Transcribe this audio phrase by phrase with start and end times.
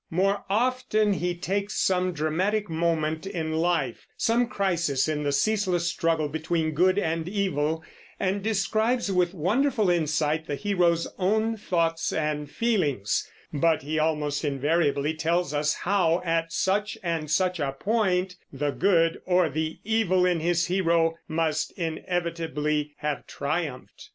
[0.09, 6.27] More often he takes some dramatic moment in life, some crisis in the ceaseless struggle
[6.27, 7.83] between good and evil,
[8.19, 15.13] and describes with wonderful insight the hero's own thoughts and feelings; but he almost invariably
[15.13, 20.39] tells us how, at such and such a point, the good or the evil in
[20.39, 24.09] his hero must inevitably have triumphed.